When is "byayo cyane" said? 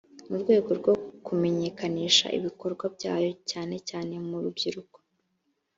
2.95-3.75